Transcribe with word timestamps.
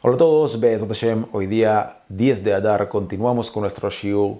Hola 0.00 0.14
a 0.14 0.18
todos, 0.18 0.60
Be'ezat 0.60 0.86
Hashem. 0.86 1.24
Hoy 1.32 1.48
día 1.48 2.02
10 2.08 2.44
de 2.44 2.54
Adar 2.54 2.88
continuamos 2.88 3.50
con 3.50 3.62
nuestro 3.62 3.90
shiur 3.90 4.36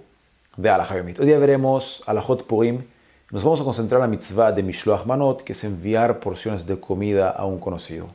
de 0.57 0.71
Alajayomit. 0.71 1.19
Hoy 1.19 1.27
día 1.27 1.39
veremos 1.41 2.05
Alajot 2.07 2.45
Purim. 2.45 2.85
Nos 3.33 3.43
vamos 3.43 3.61
a 3.61 3.65
concentrar 3.65 3.99
en 3.99 4.03
la 4.03 4.07
mitzvah 4.07 4.53
de 4.53 4.63
Mishloach 4.63 5.05
Manot, 5.05 5.43
que 5.43 5.55
es 5.55 5.65
enviar 5.65 6.21
porciones 6.21 6.65
de 6.65 6.79
comida 6.79 7.31
a 7.31 7.45
un 7.45 7.59
conocido. 7.59 8.07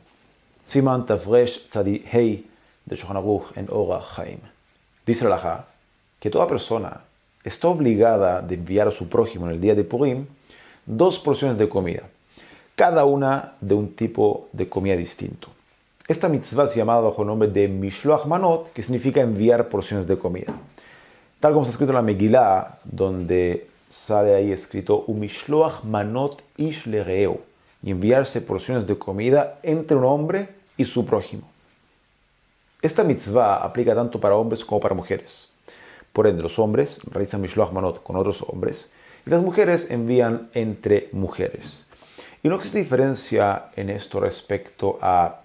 Siman 0.64 1.04
Tafresh 1.04 1.68
Tzadi 1.68 2.02
Hei 2.10 2.46
de 2.86 2.98
Aruch 3.10 3.54
en 3.56 3.68
Ora 3.70 4.02
Chaim. 4.16 4.40
Dice 5.04 5.26
Alajá 5.26 5.66
que 6.18 6.30
toda 6.30 6.48
persona 6.48 7.02
está 7.44 7.68
obligada 7.68 8.40
de 8.40 8.54
enviar 8.54 8.88
a 8.88 8.90
su 8.90 9.10
prójimo 9.10 9.44
en 9.44 9.52
el 9.52 9.60
día 9.60 9.74
de 9.74 9.84
Purim 9.84 10.24
dos 10.86 11.18
porciones 11.18 11.58
de 11.58 11.68
comida, 11.68 12.04
cada 12.74 13.04
una 13.04 13.52
de 13.60 13.74
un 13.74 13.94
tipo 13.94 14.48
de 14.52 14.66
comida 14.66 14.96
distinto. 14.96 15.48
Esta 16.06 16.28
mitzvah 16.28 16.68
se 16.68 16.76
llama 16.76 17.00
bajo 17.00 17.22
el 17.22 17.28
nombre 17.28 17.48
de 17.48 17.66
Mishloach 17.66 18.26
Manot, 18.26 18.74
que 18.74 18.82
significa 18.82 19.22
enviar 19.22 19.70
porciones 19.70 20.06
de 20.06 20.18
comida. 20.18 20.52
Tal 21.40 21.52
como 21.52 21.62
está 21.62 21.72
escrito 21.72 21.92
en 21.92 21.96
la 21.96 22.02
Megillah, 22.02 22.78
donde 22.84 23.68
sale 23.88 24.34
ahí 24.34 24.52
escrito 24.52 25.04
Umishloach 25.06 25.82
Manot 25.84 26.42
Ish 26.58 26.84
Lereo, 26.88 27.40
y 27.82 27.90
enviarse 27.90 28.42
porciones 28.42 28.86
de 28.86 28.98
comida 28.98 29.58
entre 29.62 29.96
un 29.96 30.04
hombre 30.04 30.50
y 30.76 30.84
su 30.84 31.06
prójimo. 31.06 31.48
Esta 32.82 33.02
mitzvah 33.02 33.64
aplica 33.64 33.94
tanto 33.94 34.20
para 34.20 34.36
hombres 34.36 34.62
como 34.62 34.80
para 34.80 34.94
mujeres. 34.94 35.52
Por 36.12 36.26
ende, 36.26 36.42
los 36.42 36.58
hombres 36.58 37.00
realizan 37.10 37.40
Mishloach 37.40 37.72
Manot 37.72 38.02
con 38.02 38.16
otros 38.16 38.44
hombres 38.46 38.92
y 39.24 39.30
las 39.30 39.40
mujeres 39.40 39.90
envían 39.90 40.50
entre 40.52 41.08
mujeres. 41.12 41.86
Y 42.42 42.48
no 42.48 42.56
existe 42.56 42.78
diferencia 42.78 43.70
en 43.74 43.88
esto 43.88 44.20
respecto 44.20 44.98
a 45.00 45.43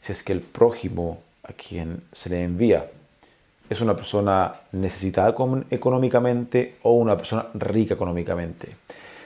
si 0.00 0.12
es 0.12 0.22
que 0.22 0.32
el 0.32 0.40
prójimo 0.40 1.18
a 1.42 1.52
quien 1.52 2.02
se 2.12 2.30
le 2.30 2.44
envía 2.44 2.88
es 3.68 3.80
una 3.80 3.94
persona 3.94 4.52
necesitada 4.72 5.34
económicamente 5.70 6.76
o 6.82 6.92
una 6.92 7.16
persona 7.16 7.46
rica 7.54 7.94
económicamente. 7.94 8.76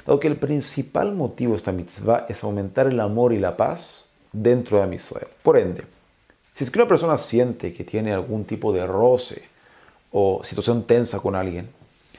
Dado 0.05 0.19
que 0.19 0.29
el 0.29 0.37
principal 0.37 1.15
motivo 1.15 1.53
de 1.53 1.59
esta 1.59 1.71
mitzvah 1.71 2.27
es 2.29 2.43
aumentar 2.43 2.89
el 2.89 2.99
amor 2.99 3.33
y 3.33 3.39
la 3.39 3.57
paz 3.57 4.11
dentro 4.33 4.85
de 4.85 4.95
Israel. 4.97 5.29
Por 5.43 5.59
ende, 5.59 5.85
si 6.53 6.65
es 6.65 6.71
que 6.71 6.79
una 6.81 6.89
persona 6.89 7.19
siente 7.19 7.73
que 7.73 7.85
tiene 7.85 8.13
algún 8.13 8.45
tipo 8.45 8.73
de 8.73 8.87
roce 8.87 9.43
o 10.11 10.43
situación 10.45 10.85
tensa 10.85 11.21
con 11.21 11.37
alguien, 11.37 11.69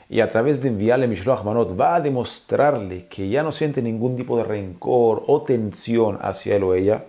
y 0.09 0.19
a 0.19 0.31
través 0.31 0.61
de 0.61 0.69
enviarle 0.69 1.07
Mishloach 1.07 1.43
Manot 1.43 1.79
va 1.79 1.95
a 1.95 2.01
demostrarle 2.01 3.07
que 3.07 3.29
ya 3.29 3.43
no 3.43 3.51
siente 3.51 3.81
ningún 3.81 4.15
tipo 4.15 4.37
de 4.37 4.43
rencor 4.43 5.23
o 5.27 5.41
tensión 5.41 6.19
hacia 6.21 6.55
él 6.55 6.63
o 6.63 6.75
ella, 6.75 7.03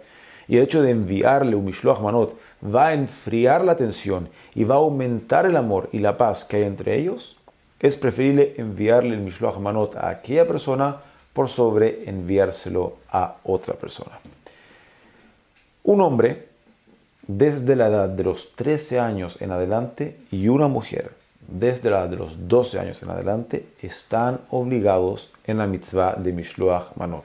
y 0.48 0.56
el 0.56 0.64
hecho 0.64 0.82
de 0.82 0.90
enviarle 0.90 1.56
un 1.56 1.64
Mishloach 1.64 2.00
Manot 2.00 2.36
va 2.64 2.88
a 2.88 2.94
enfriar 2.94 3.64
la 3.64 3.76
tensión 3.76 4.28
y 4.54 4.64
va 4.64 4.76
a 4.76 4.78
aumentar 4.78 5.46
el 5.46 5.56
amor 5.56 5.88
y 5.92 5.98
la 5.98 6.16
paz 6.16 6.44
que 6.44 6.56
hay 6.56 6.62
entre 6.64 6.98
ellos, 6.98 7.36
es 7.80 7.96
preferible 7.96 8.54
enviarle 8.56 9.14
el 9.14 9.20
Mishloach 9.20 9.58
Manot 9.58 9.96
a 9.96 10.08
aquella 10.08 10.46
persona 10.46 10.96
por 11.32 11.48
sobre 11.48 12.08
enviárselo 12.08 12.96
a 13.10 13.36
otra 13.44 13.74
persona. 13.74 14.18
Un 15.82 16.00
hombre 16.00 16.48
desde 17.26 17.76
la 17.76 17.88
edad 17.88 18.08
de 18.08 18.24
los 18.24 18.54
13 18.54 19.00
años 19.00 19.36
en 19.40 19.50
adelante 19.50 20.16
y 20.30 20.48
una 20.48 20.68
mujer 20.68 21.12
desde 21.46 21.90
la 21.90 22.00
edad 22.00 22.08
de 22.08 22.16
los 22.16 22.48
12 22.48 22.78
años 22.78 23.02
en 23.02 23.10
adelante 23.10 23.66
están 23.82 24.40
obligados 24.50 25.30
en 25.44 25.58
la 25.58 25.66
mitzvah 25.66 26.14
de 26.14 26.32
Mishloach 26.32 26.96
Manot. 26.96 27.24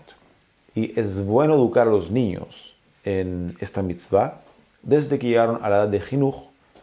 Y 0.76 1.00
es 1.00 1.26
bueno 1.26 1.56
educar 1.56 1.88
a 1.88 1.92
los 1.92 2.12
niños 2.12 2.76
en 3.04 3.56
esta 3.60 3.82
mitzvah 3.82 4.42
desde 4.82 5.20
que 5.20 5.28
llegaron 5.28 5.60
a 5.64 5.70
la 5.70 5.78
edad 5.78 5.88
de 5.88 6.00
Jinuj, 6.00 6.36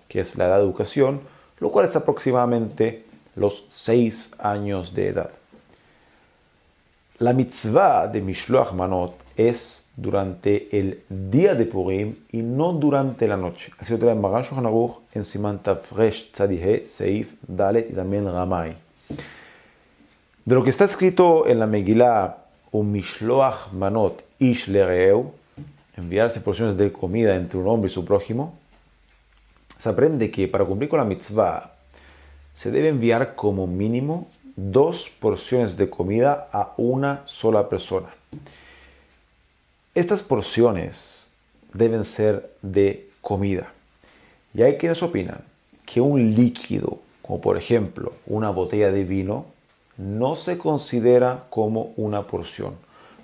que 0.09 0.21
es 0.21 0.37
la 0.37 0.47
edad 0.47 0.59
de 0.59 0.65
educación, 0.65 1.21
lo 1.59 1.71
cual 1.71 1.87
es 1.87 1.97
aproximadamente 1.97 3.05
los 3.35 3.67
6 3.71 4.37
años 4.39 4.95
de 4.95 5.09
edad. 5.09 5.31
La 7.19 7.33
mitzvah 7.33 8.09
de 8.09 8.21
Mishloach 8.21 8.73
Manot 8.73 9.15
es 9.37 9.89
durante 9.97 10.79
el 10.79 11.03
día 11.09 11.55
de 11.55 11.65
Purim 11.65 12.17
y 12.31 12.39
no 12.43 12.73
durante 12.73 13.27
la 13.27 13.39
noche. 13.39 13.73
Así 13.79 13.93
lo 13.93 13.99
trae 13.99 14.15
Magan 14.15 14.43
Shulchan 14.43 15.01
en 15.15 15.25
Siman 15.25 15.59
Tafresh 15.63 16.33
Tzadihe, 16.33 16.87
Seif, 16.87 17.35
Dalet 17.47 17.91
y 17.91 17.95
también 17.95 18.31
Ramay. 18.31 18.77
De 20.45 20.55
lo 20.55 20.63
que 20.63 20.71
está 20.71 20.85
escrito 20.85 21.47
en 21.47 21.59
la 21.59 21.67
Megillah, 21.67 22.37
un 22.73 22.93
Mishloach 22.93 23.73
Manot 23.73 24.23
Ish 24.39 24.69
Lereu, 24.69 25.33
enviarse 25.97 26.41
porciones 26.41 26.77
de 26.77 26.93
comida 26.93 27.37
entre 27.37 27.59
un 27.59 27.69
hombre 27.69 27.91
y 27.91 27.95
su 27.95 28.05
prójimo, 28.05 28.55
se 29.79 29.89
aprende 29.89 30.31
que 30.31 30.49
para 30.49 30.65
cumplir 30.65 30.89
con 30.89 30.99
la 30.99 31.05
mitzvah 31.05 31.73
se 32.55 32.71
debe 32.71 32.89
enviar 32.89 33.35
como 33.35 33.67
mínimo 33.67 34.29
dos 34.57 35.11
porciones 35.21 35.77
de 35.77 35.91
comida 35.91 36.49
a 36.53 36.73
una 36.79 37.23
sola 37.27 37.69
persona. 37.69 38.09
Estas 39.95 40.23
porciones 40.23 41.29
deben 41.73 42.05
ser 42.05 42.51
de 42.63 43.09
comida. 43.21 43.73
Y 44.55 44.63
hay 44.63 44.77
quienes 44.77 45.03
opinan 45.03 45.43
que 45.85 46.01
un 46.01 46.35
líquido, 46.35 46.99
como 47.23 47.41
por 47.41 47.59
ejemplo 47.59 48.15
una 48.27 48.51
botella 48.51 48.91
de 48.91 49.05
vino, 49.05 49.47
no 49.99 50.37
se 50.37 50.59
considera 50.59 51.45
como 51.51 51.93
una 51.97 52.27
porción. 52.27 52.75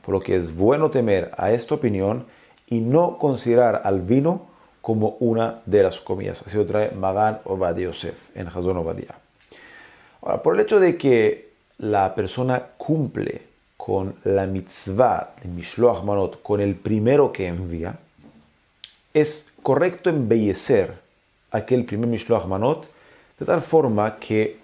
Por 0.04 0.14
lo 0.14 0.20
que 0.20 0.36
es 0.36 0.54
bueno 0.54 0.90
temer 0.90 1.32
a 1.36 1.52
esta 1.52 1.74
opinión 1.74 2.26
y 2.72 2.80
no 2.80 3.18
considerar 3.18 3.82
al 3.84 4.00
vino 4.00 4.46
como 4.80 5.18
una 5.20 5.60
de 5.66 5.82
las 5.82 6.00
comidas. 6.00 6.42
Así 6.46 6.56
lo 6.56 6.64
trae 6.64 6.90
Magan 6.92 7.40
Obadiah 7.44 7.88
Yosef 7.88 8.34
en 8.34 8.48
Hazon 8.48 8.78
Obadiah. 8.78 9.14
Ahora, 10.22 10.42
por 10.42 10.54
el 10.54 10.60
hecho 10.60 10.80
de 10.80 10.96
que 10.96 11.50
la 11.76 12.14
persona 12.14 12.62
cumple 12.78 13.42
con 13.76 14.14
la 14.24 14.46
mitzvah 14.46 15.34
de 15.42 15.50
Mishloach 15.50 16.02
Manot, 16.02 16.40
con 16.42 16.62
el 16.62 16.74
primero 16.74 17.30
que 17.30 17.46
envía, 17.46 17.98
es 19.12 19.52
correcto 19.62 20.08
embellecer 20.08 20.94
aquel 21.50 21.84
primer 21.84 22.08
Mishloach 22.08 22.46
Manot 22.46 22.86
de 23.38 23.44
tal 23.44 23.60
forma 23.60 24.16
que 24.16 24.56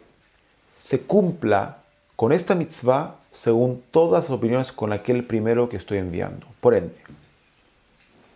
se 0.82 1.02
cumpla 1.02 1.76
con 2.16 2.32
esta 2.32 2.54
mitzvah 2.54 3.16
según 3.30 3.82
todas 3.90 4.24
las 4.24 4.30
opiniones 4.30 4.72
con 4.72 4.94
aquel 4.94 5.24
primero 5.24 5.68
que 5.68 5.76
estoy 5.76 5.98
enviando. 5.98 6.46
Por 6.62 6.74
ende, 6.74 6.94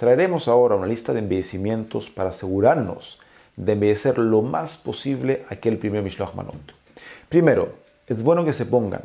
traeremos 0.03 0.49
ahora 0.49 0.75
una 0.75 0.89
lista 0.89 1.13
de 1.13 1.21
embellecimientos 1.21 2.11
para 2.11 2.31
asegurarnos 2.31 3.21
de 3.55 3.75
embellecer 3.75 4.19
lo 4.19 4.43
más 4.43 4.77
posible 4.77 5.45
aquel 5.49 5.79
primer 5.79 6.03
Mishloach 6.03 6.35
Manot. 6.35 6.57
Primero, 7.29 7.75
es 8.09 8.25
bueno 8.25 8.45
que 8.45 8.53
se 8.53 8.67
pongan 8.67 9.03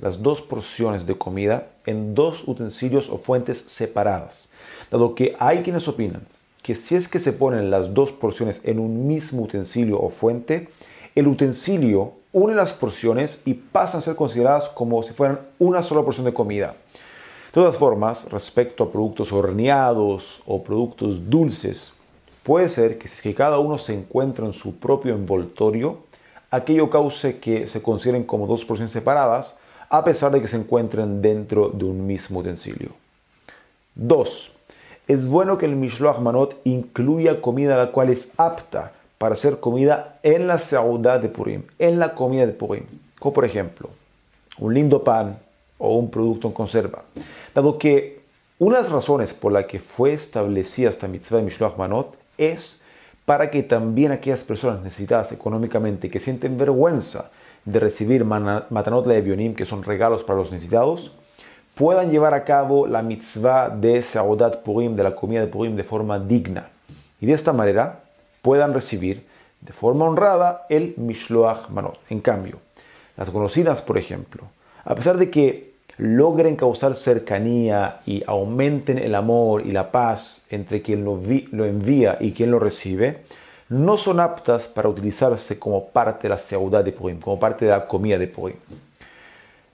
las 0.00 0.22
dos 0.22 0.40
porciones 0.40 1.04
de 1.04 1.18
comida 1.18 1.66
en 1.84 2.14
dos 2.14 2.48
utensilios 2.48 3.10
o 3.10 3.18
fuentes 3.18 3.58
separadas, 3.58 4.48
dado 4.90 5.14
que 5.14 5.36
hay 5.38 5.62
quienes 5.62 5.86
opinan 5.86 6.22
que 6.62 6.74
si 6.74 6.94
es 6.94 7.08
que 7.08 7.20
se 7.20 7.34
ponen 7.34 7.70
las 7.70 7.92
dos 7.92 8.10
porciones 8.10 8.62
en 8.64 8.78
un 8.78 9.06
mismo 9.06 9.42
utensilio 9.42 10.00
o 10.00 10.08
fuente, 10.08 10.70
el 11.14 11.26
utensilio 11.26 12.14
une 12.32 12.54
las 12.54 12.72
porciones 12.72 13.42
y 13.44 13.52
pasan 13.52 13.98
a 13.98 14.02
ser 14.02 14.16
consideradas 14.16 14.70
como 14.70 15.02
si 15.02 15.12
fueran 15.12 15.40
una 15.58 15.82
sola 15.82 16.04
porción 16.04 16.24
de 16.24 16.32
comida. 16.32 16.74
De 17.48 17.52
todas 17.52 17.78
formas, 17.78 18.30
respecto 18.30 18.84
a 18.84 18.92
productos 18.92 19.32
horneados 19.32 20.42
o 20.44 20.62
productos 20.62 21.30
dulces, 21.30 21.94
puede 22.42 22.68
ser 22.68 22.98
que 22.98 23.08
si 23.08 23.32
cada 23.32 23.58
uno 23.58 23.78
se 23.78 23.94
encuentra 23.94 24.44
en 24.44 24.52
su 24.52 24.78
propio 24.78 25.14
envoltorio, 25.14 25.96
aquello 26.50 26.90
cause 26.90 27.38
que 27.38 27.66
se 27.66 27.80
consideren 27.80 28.24
como 28.24 28.46
dos 28.46 28.66
porciones 28.66 28.92
separadas, 28.92 29.60
a 29.88 30.04
pesar 30.04 30.30
de 30.30 30.42
que 30.42 30.48
se 30.48 30.58
encuentren 30.58 31.22
dentro 31.22 31.70
de 31.70 31.86
un 31.86 32.06
mismo 32.06 32.40
utensilio. 32.40 32.90
2. 33.94 34.52
Es 35.08 35.26
bueno 35.26 35.56
que 35.56 35.64
el 35.64 35.74
Mishloach 35.74 36.18
Manot 36.18 36.60
incluya 36.64 37.40
comida 37.40 37.78
la 37.78 37.92
cual 37.92 38.10
es 38.10 38.34
apta 38.38 38.92
para 39.16 39.36
ser 39.36 39.58
comida 39.58 40.18
en 40.22 40.46
la 40.46 40.58
ciudad 40.58 41.18
de 41.18 41.30
Purim, 41.30 41.62
en 41.78 41.98
la 41.98 42.14
comida 42.14 42.44
de 42.44 42.52
Purim, 42.52 42.84
como 43.18 43.32
por 43.32 43.46
ejemplo 43.46 43.88
un 44.58 44.74
lindo 44.74 45.02
pan 45.02 45.38
o 45.78 45.96
un 45.96 46.10
producto 46.10 46.48
en 46.48 46.54
conserva. 46.54 47.02
Dado 47.54 47.78
que 47.78 48.20
una 48.58 48.76
de 48.76 48.82
las 48.82 48.92
razones 48.92 49.34
por 49.34 49.52
la 49.52 49.66
que 49.66 49.78
fue 49.78 50.12
establecida 50.12 50.90
esta 50.90 51.08
mitzvah 51.08 51.38
de 51.38 51.44
Mishloach 51.44 51.76
Manot 51.76 52.16
es 52.36 52.82
para 53.24 53.50
que 53.50 53.62
también 53.62 54.10
aquellas 54.10 54.42
personas 54.42 54.82
necesitadas 54.82 55.32
económicamente 55.32 56.10
que 56.10 56.18
sienten 56.18 56.58
vergüenza 56.58 57.30
de 57.64 57.78
recibir 57.78 58.24
Matanot 58.24 59.06
Levionim, 59.06 59.54
que 59.54 59.66
son 59.66 59.82
regalos 59.82 60.24
para 60.24 60.38
los 60.38 60.50
necesitados, 60.50 61.12
puedan 61.74 62.10
llevar 62.10 62.34
a 62.34 62.44
cabo 62.44 62.86
la 62.86 63.02
mitzvah 63.02 63.68
de 63.68 64.02
Seudat 64.02 64.62
Purim, 64.62 64.96
de 64.96 65.04
la 65.04 65.14
comida 65.14 65.42
de 65.42 65.48
Purim, 65.48 65.76
de 65.76 65.84
forma 65.84 66.18
digna. 66.18 66.70
Y 67.20 67.26
de 67.26 67.34
esta 67.34 67.52
manera 67.52 68.00
puedan 68.42 68.72
recibir 68.72 69.26
de 69.60 69.72
forma 69.72 70.06
honrada 70.06 70.64
el 70.70 70.94
Mishloach 70.96 71.68
Manot. 71.68 71.98
En 72.08 72.20
cambio, 72.20 72.58
las 73.16 73.30
golosinas, 73.30 73.82
por 73.82 73.98
ejemplo, 73.98 74.44
a 74.84 74.94
pesar 74.94 75.18
de 75.18 75.30
que 75.30 75.67
logren 75.98 76.56
causar 76.56 76.94
cercanía 76.94 78.00
y 78.06 78.22
aumenten 78.26 78.98
el 78.98 79.14
amor 79.14 79.66
y 79.66 79.72
la 79.72 79.90
paz 79.90 80.42
entre 80.48 80.80
quien 80.80 81.04
lo, 81.04 81.20
lo 81.52 81.64
envía 81.64 82.16
y 82.20 82.32
quien 82.32 82.52
lo 82.52 82.60
recibe, 82.60 83.24
no 83.68 83.96
son 83.96 84.20
aptas 84.20 84.68
para 84.68 84.88
utilizarse 84.88 85.58
como 85.58 85.88
parte 85.88 86.22
de 86.22 86.28
la 86.30 86.38
ciudad 86.38 86.84
de 86.84 86.92
Purim, 86.92 87.20
como 87.20 87.38
parte 87.38 87.64
de 87.66 87.72
la 87.72 87.86
comida 87.86 88.16
de 88.16 88.28
Purim. 88.28 88.56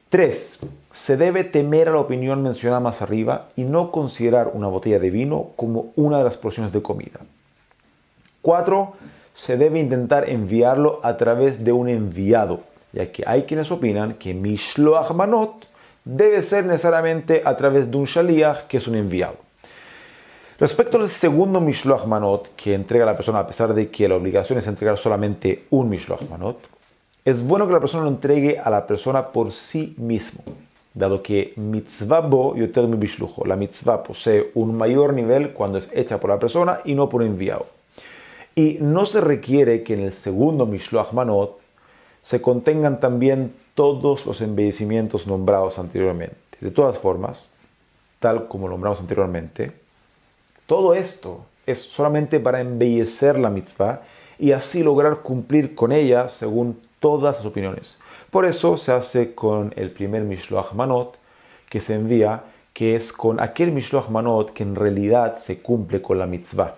3. 0.08 0.60
Se 0.92 1.16
debe 1.16 1.44
temer 1.44 1.88
a 1.88 1.92
la 1.92 1.98
opinión 1.98 2.42
mencionada 2.42 2.80
más 2.80 3.02
arriba 3.02 3.48
y 3.56 3.64
no 3.64 3.90
considerar 3.90 4.50
una 4.54 4.68
botella 4.68 4.98
de 4.98 5.10
vino 5.10 5.50
como 5.56 5.92
una 5.96 6.18
de 6.18 6.24
las 6.24 6.36
porciones 6.36 6.72
de 6.72 6.82
comida. 6.82 7.20
4. 8.42 8.92
Se 9.34 9.56
debe 9.56 9.80
intentar 9.80 10.28
enviarlo 10.30 11.00
a 11.02 11.16
través 11.16 11.64
de 11.64 11.72
un 11.72 11.88
enviado, 11.88 12.60
ya 12.92 13.10
que 13.10 13.24
hay 13.26 13.42
quienes 13.42 13.70
opinan 13.70 14.14
que 14.14 14.34
Mishloach 14.34 15.10
Manot 15.10 15.66
debe 16.04 16.42
ser 16.42 16.66
necesariamente 16.66 17.42
a 17.44 17.56
través 17.56 17.90
de 17.90 17.96
un 17.96 18.04
Shaliach, 18.04 18.66
que 18.66 18.76
es 18.76 18.86
un 18.86 18.96
enviado. 18.96 19.36
Respecto 20.58 20.98
al 20.98 21.08
segundo 21.08 21.60
Mishloach 21.60 22.04
Manot 22.06 22.54
que 22.54 22.74
entrega 22.74 23.04
la 23.04 23.16
persona, 23.16 23.40
a 23.40 23.46
pesar 23.46 23.74
de 23.74 23.90
que 23.90 24.08
la 24.08 24.14
obligación 24.14 24.58
es 24.58 24.66
entregar 24.68 24.96
solamente 24.96 25.64
un 25.70 25.88
Mishloach 25.88 26.28
Manot, 26.30 26.58
es 27.24 27.42
bueno 27.42 27.66
que 27.66 27.72
la 27.72 27.80
persona 27.80 28.04
lo 28.04 28.10
entregue 28.10 28.58
a 28.58 28.70
la 28.70 28.86
persona 28.86 29.28
por 29.28 29.50
sí 29.50 29.94
mismo, 29.96 30.44
dado 30.92 31.22
que 31.22 31.54
mitzvah 31.56 32.20
bo 32.20 32.54
yoter 32.54 32.86
mi 32.86 32.96
bishlujo. 32.96 33.46
La 33.46 33.56
mitzvah 33.56 34.02
posee 34.02 34.50
un 34.54 34.76
mayor 34.76 35.14
nivel 35.14 35.52
cuando 35.52 35.78
es 35.78 35.90
hecha 35.92 36.20
por 36.20 36.30
la 36.30 36.38
persona 36.38 36.78
y 36.84 36.94
no 36.94 37.08
por 37.08 37.22
un 37.22 37.28
enviado. 37.28 37.66
Y 38.54 38.78
no 38.80 39.06
se 39.06 39.20
requiere 39.20 39.82
que 39.82 39.94
en 39.94 40.02
el 40.02 40.12
segundo 40.12 40.66
Mishloach 40.66 41.12
Manot 41.12 41.63
se 42.24 42.40
contengan 42.40 43.00
también 43.00 43.54
todos 43.74 44.24
los 44.24 44.40
embellecimientos 44.40 45.26
nombrados 45.26 45.78
anteriormente. 45.78 46.36
De 46.58 46.70
todas 46.70 46.98
formas, 46.98 47.52
tal 48.18 48.48
como 48.48 48.66
nombramos 48.66 48.98
anteriormente, 49.00 49.72
todo 50.66 50.94
esto 50.94 51.44
es 51.66 51.80
solamente 51.80 52.40
para 52.40 52.62
embellecer 52.62 53.38
la 53.38 53.50
mitzvah 53.50 54.00
y 54.38 54.52
así 54.52 54.82
lograr 54.82 55.18
cumplir 55.18 55.74
con 55.74 55.92
ella 55.92 56.30
según 56.30 56.80
todas 56.98 57.36
las 57.36 57.44
opiniones. 57.44 57.98
Por 58.30 58.46
eso 58.46 58.78
se 58.78 58.92
hace 58.92 59.34
con 59.34 59.74
el 59.76 59.90
primer 59.90 60.22
Mishloach 60.22 60.72
Manot 60.72 61.18
que 61.68 61.82
se 61.82 61.94
envía, 61.94 62.42
que 62.72 62.96
es 62.96 63.12
con 63.12 63.38
aquel 63.38 63.70
Mishloach 63.70 64.08
Manot 64.08 64.54
que 64.54 64.62
en 64.62 64.76
realidad 64.76 65.36
se 65.36 65.60
cumple 65.60 66.00
con 66.00 66.18
la 66.18 66.26
mitzvah, 66.26 66.76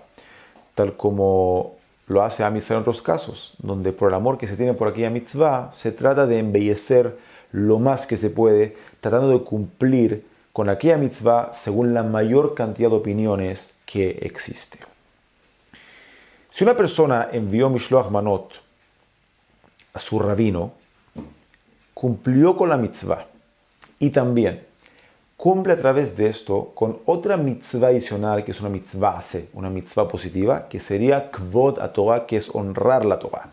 tal 0.74 0.96
como 0.96 1.76
lo 2.06 2.22
hace 2.22 2.44
Amisar 2.44 2.76
en 2.76 2.82
otros 2.82 3.02
casos, 3.02 3.54
donde 3.58 3.92
por 3.92 4.08
el 4.08 4.14
amor 4.14 4.38
que 4.38 4.46
se 4.46 4.56
tiene 4.56 4.74
por 4.74 4.88
aquella 4.88 5.10
mitzvah 5.10 5.70
se 5.72 5.92
trata 5.92 6.26
de 6.26 6.38
embellecer 6.38 7.18
lo 7.52 7.78
más 7.78 8.06
que 8.06 8.18
se 8.18 8.30
puede, 8.30 8.76
tratando 9.00 9.30
de 9.30 9.44
cumplir 9.44 10.24
con 10.52 10.68
aquella 10.68 10.96
mitzvah 10.96 11.52
según 11.52 11.94
la 11.94 12.02
mayor 12.02 12.54
cantidad 12.54 12.90
de 12.90 12.96
opiniones 12.96 13.76
que 13.84 14.10
existe. 14.22 14.78
Si 16.50 16.64
una 16.64 16.76
persona 16.76 17.28
envió 17.32 17.68
Mishloach 17.68 18.10
Manot 18.10 18.54
a 19.92 19.98
su 19.98 20.18
rabino, 20.18 20.72
cumplió 21.92 22.56
con 22.56 22.68
la 22.68 22.76
mitzvah 22.76 23.26
y 23.98 24.10
también 24.10 24.65
cumple 25.36 25.74
a 25.74 25.78
través 25.78 26.16
de 26.16 26.28
esto 26.28 26.72
con 26.74 26.98
otra 27.04 27.36
mitzvah 27.36 27.88
adicional 27.88 28.44
que 28.44 28.52
es 28.52 28.60
una 28.60 28.70
mitzvah 28.70 29.18
hace, 29.18 29.48
una 29.52 29.70
mitzvah 29.70 30.08
positiva, 30.08 30.68
que 30.68 30.80
sería 30.80 31.30
kvod 31.30 31.78
a 31.80 31.92
Torah, 31.92 32.26
que 32.26 32.36
es 32.36 32.54
honrar 32.54 33.04
la 33.04 33.18
Torah. 33.18 33.50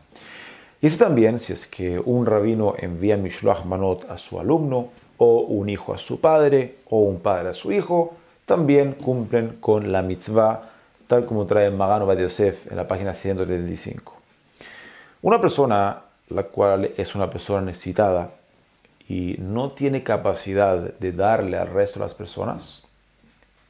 Y 0.82 0.88
eso 0.88 1.06
también, 1.06 1.40
si 1.40 1.54
es 1.54 1.68
que 1.68 2.00
un 2.00 2.26
rabino 2.26 2.76
envía 2.78 3.18
Mishloach 3.18 3.66
Manot 3.66 4.10
a 4.10 4.18
su 4.18 4.40
alumno, 4.40 4.90
o 5.18 5.42
un 5.42 5.70
hijo 5.70 5.94
a 5.94 5.98
su 5.98 6.20
padre, 6.20 6.76
o 6.90 7.00
un 7.02 7.20
padre 7.20 7.50
a 7.50 7.54
su 7.54 7.72
hijo, 7.72 8.16
también 8.46 8.94
cumplen 8.94 9.58
con 9.60 9.92
la 9.92 10.02
mitzvah, 10.02 10.70
tal 11.08 11.26
como 11.26 11.46
trae 11.46 11.70
Magano 11.70 12.06
Bad 12.06 12.20
Yosef 12.20 12.70
en 12.72 12.78
la 12.78 12.88
página 12.88 13.14
135. 13.14 14.14
Una 15.22 15.40
persona, 15.40 16.02
la 16.30 16.44
cual 16.44 16.92
es 16.98 17.16
una 17.16 17.30
persona 17.30 17.62
necesitada 17.62 18.30
y 19.08 19.36
no 19.40 19.72
tiene 19.72 20.04
capacidad 20.04 20.94
de 20.94 21.12
darle 21.12 21.58
al 21.58 21.68
resto 21.68 22.00
de 22.00 22.06
las 22.06 22.14
personas, 22.14 22.84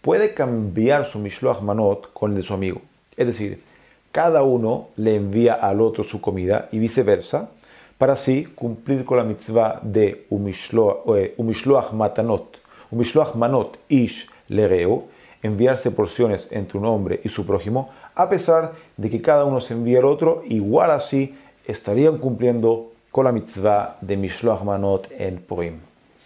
puede 0.01 0.33
cambiar 0.33 1.05
su 1.05 1.19
Mishloach 1.19 1.61
Manot 1.61 2.13
con 2.13 2.31
el 2.31 2.37
de 2.37 2.43
su 2.43 2.53
amigo. 2.53 2.81
Es 3.17 3.27
decir, 3.27 3.63
cada 4.11 4.43
uno 4.43 4.89
le 4.95 5.15
envía 5.15 5.55
al 5.55 5.81
otro 5.81 6.03
su 6.03 6.21
comida 6.21 6.69
y 6.71 6.79
viceversa, 6.79 7.49
para 7.97 8.13
así 8.13 8.45
cumplir 8.45 9.05
con 9.05 9.17
la 9.17 9.23
mitzvah 9.23 9.79
de 9.81 10.25
Umishloach 10.29 11.05
eh, 11.15 11.95
Matanot, 11.95 12.57
Umishloach 12.91 13.35
Manot 13.35 13.79
Ish 13.89 14.29
Lereo, 14.49 15.05
enviarse 15.41 15.91
porciones 15.91 16.51
entre 16.51 16.77
un 16.77 16.85
hombre 16.85 17.21
y 17.23 17.29
su 17.29 17.45
prójimo, 17.45 17.91
a 18.15 18.29
pesar 18.29 18.73
de 18.97 19.09
que 19.09 19.21
cada 19.21 19.45
uno 19.45 19.59
se 19.61 19.73
envía 19.73 19.99
al 19.99 20.05
otro, 20.05 20.43
igual 20.47 20.91
así 20.91 21.35
estarían 21.65 22.17
cumpliendo 22.17 22.92
con 23.13 23.25
la 23.25 23.31
mitzvah 23.31 23.97
de 24.01 24.17
Mishloach 24.17 24.63
Manot 24.63 25.07
en 25.11 25.37
Purim. 25.37 25.79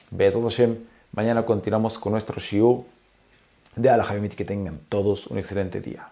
Be'ezrat 0.10 0.44
Hashem, 0.44 0.78
mañana 1.12 1.44
continuamos 1.44 2.00
con 2.00 2.14
nuestro 2.14 2.40
shiur 2.40 2.86
de 3.76 3.90
Al 3.90 4.06
Que 4.30 4.46
tengan 4.46 4.80
todos 4.88 5.28
un 5.28 5.38
excelente 5.38 5.82
día. 5.82 6.08